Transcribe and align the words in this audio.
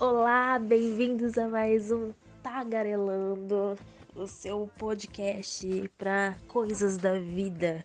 Olá, 0.00 0.58
bem-vindos 0.58 1.36
a 1.36 1.46
mais 1.46 1.92
um 1.92 2.10
Tagarelando, 2.42 3.78
o 4.16 4.26
seu 4.26 4.66
podcast 4.78 5.90
para 5.98 6.38
coisas 6.48 6.96
da 6.96 7.18
vida, 7.18 7.84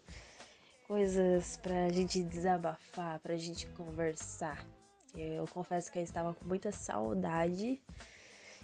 coisas 0.87 1.57
para 1.57 1.87
a 1.87 1.89
gente 1.89 2.23
desabafar, 2.23 3.19
para 3.19 3.33
a 3.33 3.37
gente 3.37 3.67
conversar. 3.67 4.65
Eu 5.13 5.45
confesso 5.47 5.91
que 5.91 5.99
eu 5.99 6.03
estava 6.03 6.33
com 6.33 6.45
muita 6.45 6.71
saudade, 6.71 7.81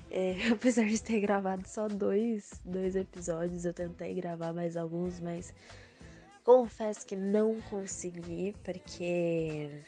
é, 0.10 0.48
apesar 0.50 0.86
de 0.86 1.04
ter 1.04 1.20
gravado 1.20 1.68
só 1.68 1.90
dois, 1.90 2.54
dois 2.64 2.96
episódios, 2.96 3.66
eu 3.66 3.74
tentei 3.74 4.14
gravar 4.14 4.54
mais 4.54 4.78
alguns, 4.78 5.20
mas 5.20 5.54
confesso 6.46 7.06
que 7.06 7.18
não 7.18 7.60
consegui, 7.64 8.56
porque. 8.64 9.84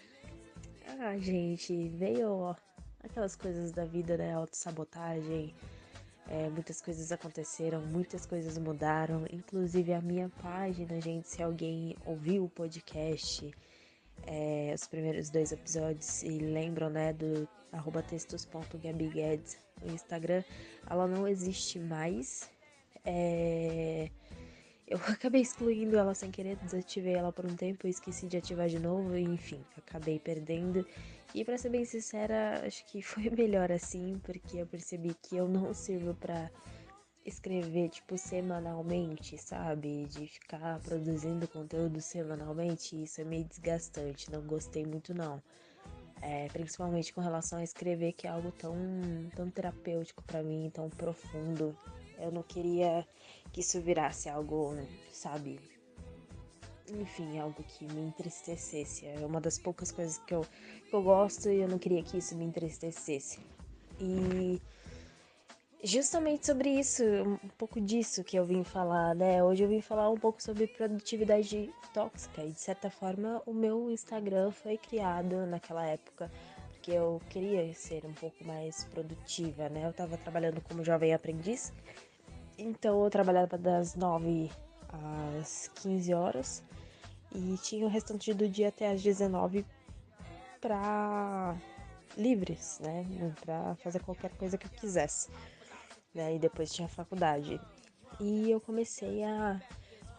Ah, 1.00 1.18
gente, 1.18 1.88
veio 1.88 2.54
aquelas 3.04 3.35
coisas 3.35 3.71
da 3.71 3.85
vida, 3.85 4.17
né? 4.17 4.33
Autossabotagem. 4.33 5.53
É, 6.30 6.49
muitas 6.49 6.81
coisas 6.81 7.11
aconteceram, 7.11 7.81
muitas 7.81 8.25
coisas 8.25 8.57
mudaram, 8.57 9.25
inclusive 9.30 9.94
a 9.94 10.02
minha 10.02 10.30
página, 10.41 10.99
gente. 11.02 11.27
Se 11.27 11.44
alguém 11.44 11.97
ouviu 12.05 12.45
o 12.45 12.49
podcast, 12.49 13.53
é, 14.25 14.71
os 14.73 14.88
primeiros 14.88 15.30
dois 15.30 15.52
episódios 15.52 16.23
e 16.23 16.39
lembram, 16.39 16.89
né, 16.89 17.11
do 17.11 17.47
arroba 17.73 18.02
textos.gabiguedes 18.02 19.58
no 19.81 19.91
Instagram, 19.94 20.44
ela 20.89 21.08
não 21.08 21.27
existe 21.27 21.77
mais. 21.77 22.49
É, 23.03 24.09
eu 24.88 24.98
acabei 25.08 25.42
excluindo 25.42 25.98
ela 25.98 26.14
sem 26.14 26.32
querer, 26.32 26.58
desativei 26.58 27.14
ela 27.14 27.32
por 27.32 27.46
um 27.46 27.55
tempo, 27.55 27.88
esqueci 27.88 28.28
de 28.28 28.38
ativar 28.38 28.68
de 28.68 28.80
novo, 28.80 29.16
e 29.16 29.23
enfim, 29.23 29.64
acabei 29.78 30.20
perdendo. 30.20 30.86
E 31.34 31.44
para 31.44 31.58
ser 31.58 31.70
bem 31.70 31.86
sincera, 31.86 32.62
acho 32.66 32.86
que 32.86 33.02
foi 33.04 33.30
melhor 33.30 33.72
assim, 33.72 34.20
porque 34.23 34.58
eu 34.58 34.68
percebi 34.68 35.16
que 35.22 35.36
eu 35.36 35.48
não 35.48 35.73
sirvo 35.73 36.14
para 36.16 36.50
escrever 37.25 37.90
tipo 37.90 38.17
semanalmente, 38.17 39.38
sabe? 39.38 40.06
De 40.08 40.28
ficar 40.28 40.80
produzindo 40.80 41.47
conteúdo 41.47 42.02
semanalmente, 42.02 43.02
isso 43.02 43.22
é 43.22 43.23
meio 43.23 43.45
desgastante, 43.45 44.31
não 44.31 44.42
gostei 44.42 44.86
muito 44.86 45.14
não. 45.14 45.42
É, 46.22 46.47
principalmente 46.50 47.14
com 47.14 47.20
relação 47.20 47.59
a 47.59 47.64
escrever, 47.64 48.14
que 48.14 48.28
é 48.28 48.30
algo 48.30 48.52
tão, 48.52 48.75
tão 49.36 49.50
terapêutico 49.50 50.23
para 50.23 50.42
mim, 50.42 50.72
tão 50.73 50.90
profundo. 50.90 51.75
Eu 52.18 52.31
não 52.31 52.44
queria 52.44 53.06
que 53.54 53.62
isso 53.62 53.80
virasse 53.80 54.28
algo, 54.28 54.76
sabe, 55.12 55.59
enfim, 56.90 57.40
algo 57.40 57.64
que 57.64 57.86
me 57.86 58.02
entristecesse. 58.02 59.06
É 59.06 59.26
uma 59.26 59.40
das 59.40 59.58
poucas 59.58 59.92
coisas 59.92 60.18
que 60.18 60.34
eu, 60.34 60.46
que 60.90 60.94
eu 60.94 61.02
gosto 61.02 61.50
e 61.50 61.62
eu 61.62 61.68
não 61.68 61.78
queria 61.78 62.04
que 62.04 62.18
isso 62.18 62.36
me 62.36 62.44
entristecesse. 62.44 63.40
E 64.00 64.59
justamente 65.84 66.48
sobre 66.48 66.70
isso, 66.70 67.04
um 67.04 67.50
pouco 67.58 67.80
disso 67.80 68.24
que 68.24 68.36
eu 68.36 68.44
vim 68.44 68.64
falar, 68.64 69.14
né? 69.14 69.44
Hoje 69.44 69.64
eu 69.64 69.70
vim 69.70 69.81
falar 69.81 70.09
um 70.09 70.18
pouco 70.18 70.42
sobre 70.42 70.66
produtividade 70.66 71.72
tóxica 71.94 72.44
e 72.44 72.52
de 72.52 72.59
certa 72.59 72.90
forma 72.90 73.42
o 73.46 73.54
meu 73.54 73.92
Instagram 73.92 74.50
foi 74.52 74.78
criado 74.78 75.46
naquela 75.46 75.86
época 75.86 76.31
porque 76.84 76.92
eu 76.92 77.22
queria 77.30 77.74
ser 77.74 78.04
um 78.06 78.12
pouco 78.14 78.44
mais 78.44 78.84
produtiva, 78.86 79.70
né? 79.70 79.88
Eu 79.88 79.94
tava 79.94 80.18
trabalhando 80.18 80.59
como 80.59 80.84
jovem 80.84 81.14
aprendiz, 81.14 81.72
então 82.58 83.04
eu 83.04 83.09
trabalhava 83.09 83.58
das 83.58 83.96
9 83.96 84.50
às 85.40 85.70
15 85.82 86.14
horas 86.14 86.64
e 87.34 87.58
tinha 87.58 87.86
o 87.86 87.90
restante 87.90 88.34
do 88.34 88.48
dia 88.48 88.70
até 88.70 88.92
às 88.92 89.02
19 89.02 89.66
para 90.62 91.56
livres, 92.18 92.80
né? 92.80 93.06
Para 93.42 93.76
fazer 93.76 94.00
qualquer 94.00 94.31
coisa 94.38 94.58
que 94.58 94.68
eu 94.68 94.72
quisesse. 94.72 95.30
Né? 96.14 96.36
E 96.36 96.40
depois 96.40 96.72
tinha 96.72 96.88
faculdade. 96.88 97.59
E 98.20 98.52
eu 98.52 98.62
comecei 98.62 99.24
a 99.24 99.59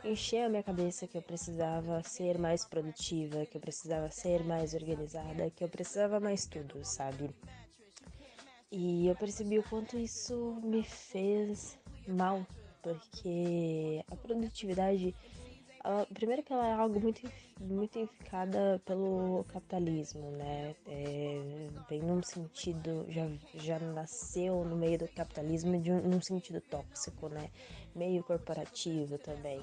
encher 0.04 0.44
a 0.44 0.48
minha 0.48 0.62
cabeça 0.62 1.06
que 1.06 1.16
eu 1.16 1.22
precisava 1.22 2.02
ser 2.02 2.38
mais 2.38 2.64
produtiva, 2.64 3.46
que 3.46 3.56
eu 3.56 3.60
precisava 3.60 4.10
ser 4.10 4.44
mais 4.44 4.74
organizada, 4.74 5.50
que 5.50 5.62
eu 5.62 5.68
precisava 5.68 6.20
mais 6.20 6.46
tudo, 6.46 6.84
sabe? 6.84 7.30
E 8.70 9.06
eu 9.06 9.14
percebi 9.14 9.58
o 9.58 9.62
quanto 9.62 9.96
isso 9.96 10.58
me 10.62 10.82
fez 10.82 11.78
mal, 12.06 12.46
porque 12.82 14.04
a 14.10 14.16
produtividade 14.16 15.14
ela, 15.84 16.06
primeiro 16.06 16.42
que 16.42 16.50
ela 16.50 16.66
é 16.66 16.72
algo 16.72 16.98
muito, 16.98 17.30
muito 17.60 17.98
edificada 17.98 18.80
pelo 18.86 19.44
capitalismo, 19.48 20.30
né? 20.30 20.74
É, 20.86 21.68
vem 21.90 22.00
num 22.00 22.22
sentido, 22.22 23.04
já, 23.10 23.28
já 23.54 23.78
nasceu 23.78 24.64
no 24.64 24.76
meio 24.76 24.98
do 24.98 25.08
capitalismo 25.08 25.78
de 25.78 25.92
um, 25.92 26.00
num 26.00 26.22
sentido 26.22 26.58
tóxico, 26.62 27.28
né? 27.28 27.50
Meio 27.94 28.24
corporativo 28.24 29.18
também. 29.18 29.62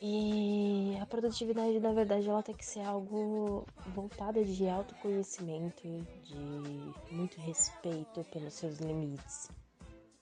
E 0.00 0.96
a 1.00 1.04
produtividade, 1.04 1.78
na 1.78 1.92
verdade, 1.92 2.26
ela 2.26 2.42
tem 2.42 2.54
que 2.54 2.64
ser 2.64 2.80
algo 2.80 3.66
voltada 3.88 4.42
de 4.42 4.66
autoconhecimento, 4.66 5.82
de 6.24 7.14
muito 7.14 7.38
respeito 7.38 8.24
pelos 8.32 8.54
seus 8.54 8.78
limites. 8.78 9.50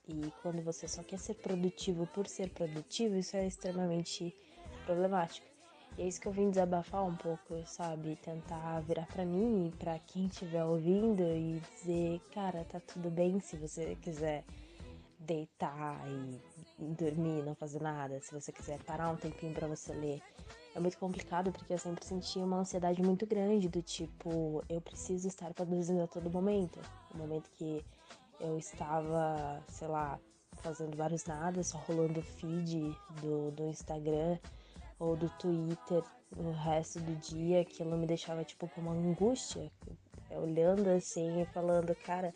E 0.08 0.30
quando 0.42 0.62
você 0.62 0.86
só 0.86 1.02
quer 1.02 1.18
ser 1.18 1.34
produtivo 1.34 2.06
por 2.08 2.26
ser 2.26 2.50
produtivo, 2.50 3.16
isso 3.16 3.36
é 3.36 3.46
extremamente 3.46 4.34
problemática. 4.84 5.46
E 5.96 6.02
é 6.02 6.06
isso 6.06 6.20
que 6.20 6.26
eu 6.26 6.32
vim 6.32 6.50
desabafar 6.50 7.04
um 7.04 7.14
pouco, 7.14 7.56
sabe? 7.66 8.16
Tentar 8.16 8.80
virar 8.80 9.06
para 9.06 9.24
mim 9.24 9.68
e 9.68 9.76
pra 9.76 9.98
quem 10.00 10.26
estiver 10.26 10.64
ouvindo 10.64 11.22
e 11.22 11.60
dizer, 11.60 12.20
cara, 12.32 12.64
tá 12.64 12.80
tudo 12.80 13.10
bem 13.10 13.40
se 13.40 13.56
você 13.56 13.96
quiser 14.02 14.44
deitar 15.20 16.02
e 16.06 16.40
dormir, 16.78 17.42
não 17.42 17.54
fazer 17.54 17.80
nada, 17.80 18.20
se 18.20 18.32
você 18.32 18.52
quiser 18.52 18.78
parar 18.82 19.08
um 19.10 19.16
tempinho 19.16 19.54
para 19.54 19.68
você 19.68 19.92
ler. 19.94 20.20
É 20.74 20.80
muito 20.80 20.98
complicado 20.98 21.52
porque 21.52 21.72
eu 21.72 21.78
sempre 21.78 22.04
senti 22.04 22.40
uma 22.40 22.58
ansiedade 22.58 23.00
muito 23.00 23.24
grande 23.24 23.68
do 23.68 23.80
tipo, 23.80 24.62
eu 24.68 24.80
preciso 24.80 25.28
estar 25.28 25.54
produzindo 25.54 26.02
a 26.02 26.06
todo 26.08 26.28
momento. 26.28 26.80
No 27.12 27.20
momento 27.20 27.48
que 27.52 27.84
eu 28.40 28.58
estava, 28.58 29.62
sei 29.68 29.88
lá, 29.88 30.18
fazendo 30.56 30.96
vários 30.96 31.24
nada, 31.26 31.62
só 31.62 31.78
rolando 31.78 32.20
o 32.20 32.22
feed 32.22 32.96
do, 33.20 33.50
do 33.50 33.64
Instagram 33.68 34.38
ou 34.98 35.16
do 35.16 35.28
Twitter 35.38 36.02
no 36.36 36.52
resto 36.52 37.00
do 37.00 37.14
dia, 37.16 37.60
aquilo 37.60 37.96
me 37.96 38.06
deixava 38.06 38.44
tipo 38.44 38.68
com 38.68 38.80
uma 38.80 38.92
angústia, 38.92 39.70
olhando 40.30 40.88
assim 40.88 41.42
e 41.42 41.46
falando, 41.46 41.94
cara, 41.94 42.32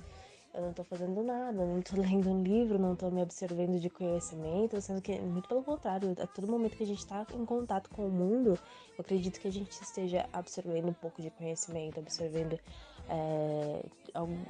eu 0.55 0.63
não 0.63 0.73
tô 0.73 0.83
fazendo 0.85 1.23
nada, 1.23 1.53
não 1.53 1.81
tô 1.81 1.97
lendo 2.01 2.31
um 2.31 2.43
livro, 2.43 2.79
não 2.79 2.97
tô 2.97 3.11
me 3.11 3.23
absorvendo 3.23 3.79
de 3.79 3.91
conhecimento, 3.91 4.81
sendo 4.81 5.01
que, 5.01 5.19
muito 5.21 5.49
pelo 5.49 5.63
contrário, 5.63 6.15
a 6.21 6.27
todo 6.27 6.51
momento 6.51 6.77
que 6.77 6.83
a 6.83 6.87
gente 6.87 7.07
tá 7.07 7.27
em 7.35 7.45
contato 7.45 7.91
com 7.91 8.07
o 8.07 8.11
mundo, 8.11 8.59
eu 8.97 9.01
acredito 9.01 9.41
que 9.41 9.49
a 9.49 9.53
gente 9.53 9.71
esteja 9.71 10.29
absorvendo 10.33 10.89
um 10.89 10.95
pouco 10.95 11.21
de 11.23 11.31
conhecimento, 11.31 12.01
absorvendo 12.01 12.59
é, 13.09 13.85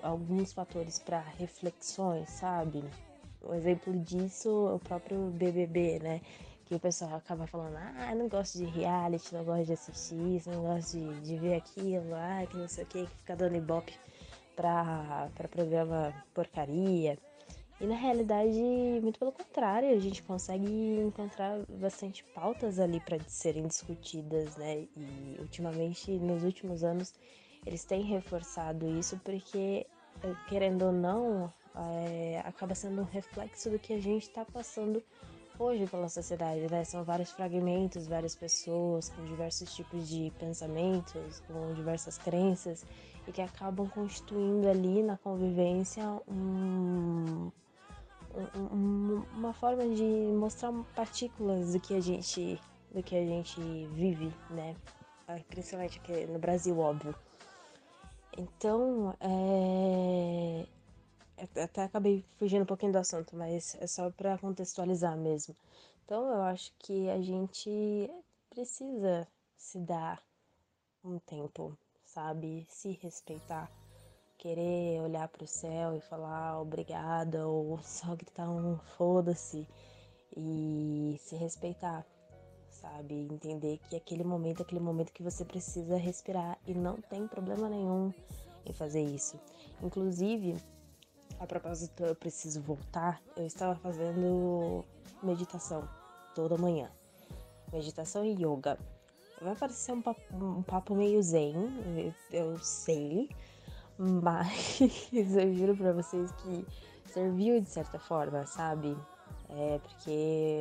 alguns 0.02 0.52
fatores 0.52 0.98
para 0.98 1.20
reflexões, 1.38 2.28
sabe? 2.30 2.84
Um 3.42 3.54
exemplo 3.54 3.92
disso 4.00 4.69
é 4.70 4.74
o 4.74 4.78
próprio 4.78 5.30
BBB, 5.30 6.00
né? 6.00 6.20
que 6.68 6.74
o 6.74 6.78
pessoal 6.78 7.14
acaba 7.14 7.47
falando, 7.47 7.76
ah, 7.76 8.14
não 8.14 8.28
gosto 8.28 8.58
de 8.58 8.64
reality, 8.66 9.34
não 9.34 9.42
gosto 9.42 9.64
de 9.64 9.72
assistir 9.72 10.36
isso, 10.36 10.50
não 10.50 10.60
gosto 10.60 10.98
de, 10.98 11.20
de 11.20 11.36
ver 11.38 11.54
aquilo, 11.54 12.14
ah, 12.14 12.47
que 12.47 12.58
não 12.58 12.68
sei 12.68 12.84
o 12.84 12.86
que, 12.86 13.06
que 13.06 13.16
fica 13.16 13.34
dando 13.34 13.56
ibope 13.56 13.94
pra, 14.54 15.30
pra 15.34 15.48
programa 15.48 16.12
porcaria. 16.34 17.16
E 17.80 17.86
na 17.86 17.94
realidade, 17.94 18.60
muito 19.00 19.18
pelo 19.18 19.32
contrário, 19.32 19.88
a 19.91 19.98
gente 19.98 20.22
consegue 20.22 20.68
encontrar 21.00 21.58
bastante 21.80 22.22
pautas 22.34 22.78
ali 22.78 23.00
para 23.00 23.18
serem 23.28 23.66
discutidas, 23.66 24.56
né? 24.56 24.86
E 24.94 25.36
ultimamente, 25.38 26.10
nos 26.10 26.44
últimos 26.44 26.84
anos, 26.84 27.14
eles 27.66 27.84
têm 27.84 28.02
reforçado 28.02 28.88
isso 28.88 29.19
porque, 29.24 29.86
eh, 30.22 30.34
querendo 30.48 30.86
ou 30.86 30.92
não, 30.92 31.53
é, 31.74 32.42
acaba 32.44 32.74
sendo 32.74 33.03
um 33.03 33.04
reflexo 33.04 33.71
do 33.71 33.78
que 33.78 33.92
a 33.92 34.00
gente 34.00 34.22
está 34.22 34.44
passando 34.44 35.03
hoje 35.59 35.86
pela 35.86 36.09
sociedade, 36.09 36.66
né? 36.71 36.84
São 36.84 37.04
vários 37.04 37.30
fragmentos, 37.33 38.06
várias 38.06 38.34
pessoas 38.34 39.09
com 39.09 39.24
diversos 39.24 39.74
tipos 39.74 40.09
de 40.09 40.33
pensamentos, 40.38 41.41
com 41.47 41.74
diversas 41.74 42.16
crenças 42.18 42.84
e 43.27 43.33
que 43.33 43.42
acabam 43.42 43.88
constituindo 43.88 44.68
ali 44.68 45.03
na 45.03 45.16
convivência 45.18 46.04
um, 46.28 47.50
um, 48.54 49.22
uma 49.36 49.53
forma 49.53 49.86
de 49.88 50.03
mostrar 50.03 50.72
partículas 50.94 51.72
do 51.72 51.80
que 51.80 51.94
a 51.94 52.00
gente 52.00 52.60
do 52.92 53.03
que 53.03 53.15
a 53.15 53.24
gente 53.24 53.60
vive, 53.92 54.33
né? 54.50 54.74
Principalmente 55.50 55.98
aqui 55.98 56.27
no 56.27 56.38
Brasil, 56.38 56.78
óbvio. 56.78 57.15
Então, 58.36 59.15
é, 59.21 60.66
até 61.63 61.84
acabei 61.84 62.25
fugindo 62.36 62.63
um 62.63 62.66
pouquinho 62.66 62.92
do 62.92 62.98
assunto, 62.98 63.36
mas 63.36 63.77
é 63.80 63.86
só 63.86 64.10
para 64.10 64.39
contextualizar 64.39 65.16
mesmo. 65.16 65.54
Então 66.04 66.27
eu 66.33 66.42
acho 66.42 66.72
que 66.78 67.09
a 67.10 67.21
gente 67.21 68.10
precisa 68.51 69.28
se 69.57 69.78
dar 69.78 70.22
um 71.04 71.19
tempo, 71.19 71.77
sabe? 72.04 72.66
Se 72.69 72.92
respeitar. 73.03 73.71
querer 74.39 75.01
olhar 75.03 75.28
para 75.28 75.45
o 75.45 75.48
céu 75.48 75.97
e 75.97 76.01
falar 76.01 76.60
obrigada 76.60 77.47
ou 77.47 77.78
só 77.83 78.15
gritar 78.15 78.48
um 78.48 78.78
foda-se 78.97 79.66
e 80.36 81.16
se 81.21 81.36
respeitar, 81.36 82.07
sabe? 82.80 83.15
Entender 83.15 83.78
que 83.89 83.97
aquele 83.97 84.25
momento 84.25 84.60
é 84.60 84.63
aquele 84.63 84.80
momento 84.80 85.13
que 85.13 85.22
você 85.22 85.45
precisa 85.45 85.97
respirar 85.97 86.59
e 86.66 86.75
não 86.75 86.97
tem 86.97 87.27
problema 87.27 87.69
nenhum 87.69 88.13
em 88.65 88.72
fazer 88.72 89.03
isso. 89.03 89.39
Inclusive, 89.83 90.57
a 91.39 91.47
propósito, 91.47 92.04
eu 92.04 92.15
preciso 92.15 92.60
voltar. 92.60 93.21
Eu 93.36 93.47
estava 93.47 93.75
fazendo 93.77 94.84
meditação 95.22 95.89
toda 96.34 96.57
manhã. 96.57 96.91
Meditação 97.72 98.25
e 98.25 98.33
yoga. 98.33 98.78
Vai 99.41 99.54
parecer 99.54 99.92
um 99.92 100.03
papo, 100.03 100.21
um 100.33 100.63
papo 100.63 100.97
meio 100.97 101.22
zen, 101.22 101.54
eu 102.33 102.59
sei, 102.59 103.28
mas 103.97 104.81
eu 105.13 105.54
juro 105.54 105.77
pra 105.77 105.92
vocês 105.92 106.33
que 106.33 106.66
serviu 107.13 107.60
de 107.60 107.69
certa 107.71 108.01
forma, 108.01 108.45
sabe? 108.47 108.97
É, 109.50 109.78
porque 109.78 110.10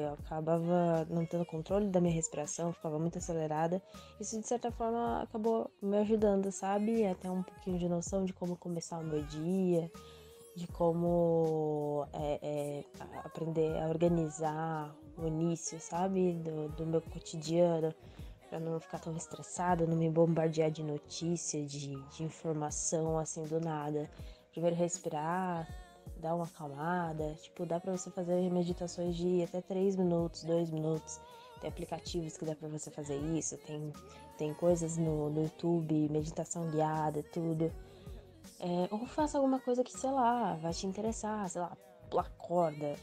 eu 0.01 0.13
acabava 0.13 1.05
não 1.09 1.25
tendo 1.25 1.45
controle 1.45 1.89
da 1.89 1.99
minha 1.99 2.13
respiração, 2.13 2.71
ficava 2.71 2.97
muito 2.97 3.17
acelerada. 3.17 3.81
Isso 4.19 4.39
de 4.39 4.47
certa 4.47 4.71
forma 4.71 5.21
acabou 5.21 5.69
me 5.81 5.97
ajudando, 5.97 6.51
sabe? 6.51 7.05
Até 7.05 7.29
um 7.29 7.43
pouquinho 7.43 7.77
de 7.77 7.89
noção 7.89 8.23
de 8.23 8.31
como 8.31 8.55
começar 8.55 8.99
o 8.99 9.03
meu 9.03 9.21
dia, 9.23 9.91
de 10.55 10.67
como 10.67 12.07
é, 12.13 12.39
é, 12.41 12.83
aprender 13.25 13.77
a 13.77 13.89
organizar 13.89 14.95
o 15.17 15.27
início, 15.27 15.79
sabe? 15.81 16.33
Do, 16.33 16.69
do 16.69 16.85
meu 16.85 17.01
cotidiano, 17.01 17.93
para 18.49 18.59
não 18.59 18.79
ficar 18.79 18.99
tão 18.99 19.15
estressada, 19.17 19.85
não 19.85 19.97
me 19.97 20.09
bombardear 20.09 20.71
de 20.71 20.81
notícia, 20.81 21.61
de, 21.65 21.93
de 22.11 22.23
informação 22.23 23.19
assim 23.19 23.43
do 23.43 23.59
nada. 23.59 24.09
Primeiro 24.51 24.77
respirar 24.77 25.67
dá 26.21 26.35
uma 26.35 26.45
acalmada. 26.45 27.33
Tipo, 27.41 27.65
dá 27.65 27.79
pra 27.79 27.95
você 27.95 28.09
fazer 28.11 28.49
meditações 28.51 29.15
de 29.15 29.43
até 29.43 29.61
3 29.61 29.95
minutos, 29.95 30.43
2 30.43 30.69
minutos. 30.71 31.19
Tem 31.61 31.69
aplicativos 31.69 32.37
que 32.37 32.45
dá 32.45 32.55
pra 32.55 32.67
você 32.67 32.91
fazer 32.91 33.17
isso. 33.17 33.57
Tem, 33.57 33.93
tem 34.37 34.53
coisas 34.53 34.97
no, 34.97 35.29
no 35.29 35.43
YouTube, 35.43 36.09
meditação 36.09 36.69
guiada, 36.69 37.23
tudo. 37.33 37.71
É, 38.59 38.87
ou 38.91 39.05
faça 39.05 39.37
alguma 39.37 39.59
coisa 39.59 39.83
que, 39.83 39.91
sei 39.91 40.11
lá, 40.11 40.55
vai 40.55 40.73
te 40.73 40.87
interessar, 40.87 41.47
sei 41.49 41.61
lá, 41.61 41.75
pular 42.09 42.29
corda, 42.37 42.95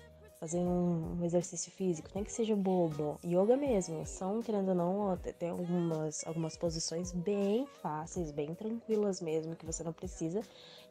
fazer 0.45 0.59
um, 0.59 1.17
um, 1.19 1.25
exercício 1.25 1.73
físico, 1.73 2.11
nem 2.15 2.23
que 2.23 2.31
seja 2.31 2.55
bobo. 2.55 3.19
Yoga 3.25 3.57
mesmo, 3.57 4.05
são, 4.05 4.43
querendo 4.43 4.69
ou 4.69 4.75
não, 4.75 5.17
tem 5.39 5.49
algumas, 5.49 6.23
algumas 6.27 6.55
posições 6.55 7.13
bem 7.13 7.67
fáceis, 7.81 8.31
bem 8.31 8.55
tranquilas 8.55 9.23
mesmo, 9.23 9.57
que 9.57 9.65
você 9.65 9.83
não 9.83 9.95
precisa 9.95 10.43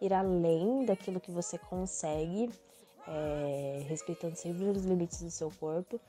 ir 0.02 0.12
além 0.12 0.86
daquilo 0.86 1.20
que 1.20 1.30
você 1.30 1.60
consegue, 1.60 2.50
é, 3.08 3.86
respeitando 3.88 4.36
sempre 4.36 4.66
os 4.66 4.86
limites 4.86 5.22
do 5.22 5.30
seu 5.30 5.52
corpo, 5.60 6.02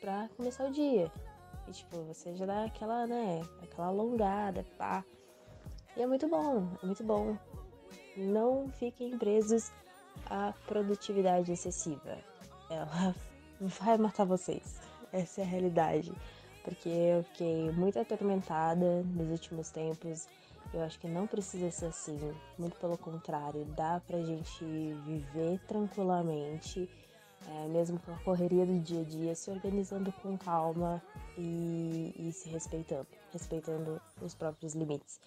para 0.00 0.28
começar 0.36 0.64
o 0.64 0.70
dia. 0.70 1.10
E 1.66 1.72
tipo, 1.72 1.96
você 2.04 2.36
já 2.36 2.46
dá 2.46 2.64
aquela, 2.64 3.08
né, 3.08 3.42
aquela 3.60 3.88
alongada, 3.88 4.64
pá. 4.78 5.04
E 5.96 6.02
é 6.02 6.06
muito 6.06 6.28
bom, 6.28 6.68
é 6.80 6.86
muito 6.86 7.02
bom. 7.02 7.36
Não 8.16 8.68
fiquem 8.68 9.18
presos 9.18 9.72
à 10.26 10.54
produtividade 10.68 11.50
excessiva. 11.50 12.33
Ela 12.70 13.14
vai 13.60 13.98
matar 13.98 14.24
vocês. 14.24 14.80
Essa 15.12 15.40
é 15.40 15.44
a 15.44 15.46
realidade. 15.46 16.12
Porque 16.62 16.88
eu 16.88 17.22
fiquei 17.24 17.70
muito 17.72 17.98
atormentada 17.98 19.02
nos 19.02 19.30
últimos 19.30 19.70
tempos 19.70 20.26
eu 20.74 20.82
acho 20.82 20.98
que 20.98 21.06
não 21.06 21.26
precisa 21.26 21.70
ser 21.70 21.86
assim, 21.86 22.18
muito 22.58 22.76
pelo 22.78 22.98
contrário, 22.98 23.64
dá 23.76 24.02
pra 24.04 24.20
gente 24.20 24.64
viver 25.06 25.60
tranquilamente, 25.68 26.90
é, 27.48 27.68
mesmo 27.68 27.98
com 28.00 28.12
a 28.12 28.18
correria 28.18 28.66
do 28.66 28.80
dia 28.80 29.00
a 29.00 29.04
dia, 29.04 29.34
se 29.36 29.50
organizando 29.50 30.10
com 30.20 30.36
calma 30.36 31.00
e, 31.38 32.12
e 32.18 32.32
se 32.32 32.48
respeitando, 32.48 33.06
respeitando 33.32 34.00
os 34.20 34.34
próprios 34.34 34.74
limites. 34.74 35.20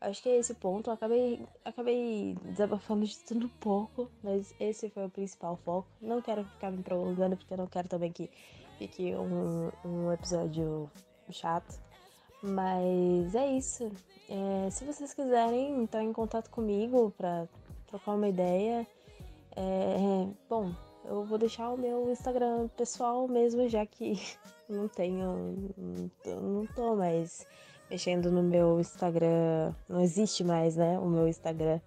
Acho 0.00 0.22
que 0.22 0.28
é 0.28 0.38
esse 0.38 0.54
ponto. 0.54 0.90
Acabei, 0.90 1.44
acabei 1.64 2.36
desabafando 2.44 3.04
de 3.04 3.18
tudo 3.18 3.46
um 3.46 3.60
pouco, 3.60 4.10
mas 4.22 4.54
esse 4.60 4.88
foi 4.90 5.06
o 5.06 5.10
principal 5.10 5.56
foco. 5.64 5.88
Não 6.00 6.22
quero 6.22 6.44
ficar 6.44 6.70
me 6.70 6.82
prolongando, 6.82 7.36
porque 7.36 7.52
eu 7.52 7.58
não 7.58 7.66
quero 7.66 7.88
também 7.88 8.12
que 8.12 8.30
fique 8.78 9.14
um, 9.14 9.70
um 9.84 10.12
episódio 10.12 10.90
chato. 11.30 11.80
Mas 12.42 13.34
é 13.34 13.46
isso. 13.56 13.90
É, 14.28 14.70
se 14.70 14.84
vocês 14.84 15.12
quiserem 15.12 15.82
entrar 15.82 16.04
em 16.04 16.12
contato 16.12 16.48
comigo 16.50 17.12
para 17.16 17.48
trocar 17.88 18.12
uma 18.12 18.28
ideia, 18.28 18.86
é, 19.56 20.28
bom, 20.48 20.72
eu 21.04 21.24
vou 21.24 21.38
deixar 21.38 21.70
o 21.70 21.76
meu 21.76 22.10
Instagram 22.10 22.68
pessoal 22.76 23.26
mesmo, 23.26 23.68
já 23.68 23.84
que 23.84 24.20
não 24.68 24.86
tenho, 24.86 25.72
não 25.76 26.08
tô, 26.22 26.36
não 26.36 26.66
tô 26.66 26.94
mais 26.94 27.44
mexendo 27.90 28.30
no 28.30 28.42
meu 28.42 28.80
Instagram, 28.80 29.74
não 29.88 30.00
existe 30.00 30.44
mais, 30.44 30.76
né, 30.76 30.98
o 30.98 31.06
meu 31.06 31.28
Instagram 31.28 31.80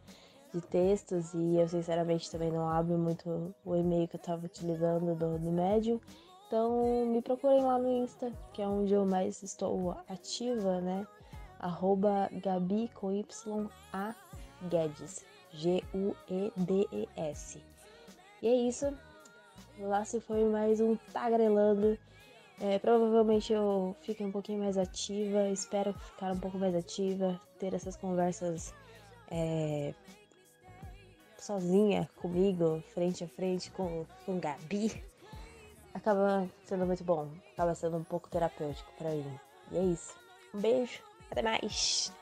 de 0.54 0.62
textos 0.62 1.34
e 1.34 1.56
eu 1.58 1.68
sinceramente 1.68 2.30
também 2.30 2.52
não 2.52 2.68
abro 2.68 2.98
muito 2.98 3.56
o 3.64 3.76
e-mail 3.76 4.08
que 4.08 4.16
eu 4.16 4.20
estava 4.20 4.46
utilizando 4.46 5.16
do, 5.16 5.40
do 5.40 5.52
Medium. 5.52 6.00
Então 6.48 7.06
me 7.06 7.22
procurem 7.22 7.64
lá 7.64 7.78
no 7.78 7.90
Insta, 7.90 8.32
que 8.52 8.62
é 8.62 8.68
onde 8.68 8.94
eu 8.94 9.06
mais 9.06 9.42
estou 9.42 9.96
ativa, 10.10 10.82
né? 10.82 11.08
arroba 11.62 12.28
Gabi 12.44 12.90
com 12.94 13.12
Y 13.12 13.70
A 13.94 14.14
Guedes. 14.64 15.24
G-U-E-D-E-S. 15.54 16.02
E 18.42 18.48
é 18.48 18.56
isso. 18.56 18.92
Lá 19.80 20.04
se 20.06 20.20
foi 20.22 20.46
mais 20.46 20.80
um 20.80 20.96
tagrelando. 21.14 21.98
É, 22.64 22.78
provavelmente 22.78 23.52
eu 23.52 23.96
fique 24.02 24.24
um 24.24 24.32
pouquinho 24.32 24.60
mais 24.60 24.78
ativa. 24.78 25.50
Espero 25.50 25.94
ficar 25.94 26.32
um 26.32 26.40
pouco 26.40 26.60
mais 26.60 26.76
ativa. 26.76 27.40
Ter 27.60 27.74
essas 27.74 27.98
conversas 27.98 28.72
é, 29.32 29.96
sozinha 31.40 32.08
comigo, 32.18 32.84
frente 32.94 33.24
a 33.24 33.28
frente 33.28 33.72
com, 33.72 34.06
com 34.26 34.40
Gabi. 34.40 35.04
Acaba 35.92 36.48
sendo 36.64 36.86
muito 36.86 37.04
bom. 37.04 37.28
Acaba 37.54 37.74
sendo 37.74 37.98
um 37.98 38.04
pouco 38.04 38.30
terapêutico 38.30 38.94
para 38.96 39.10
mim. 39.10 39.40
E 39.72 39.78
é 39.78 39.84
isso. 39.84 40.16
Um 40.54 40.60
beijo. 40.60 41.00
Até 41.32 41.42
mais! 41.42 42.14